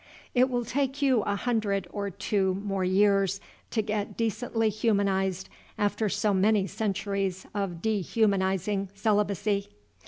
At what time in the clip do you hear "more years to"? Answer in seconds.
2.55-3.83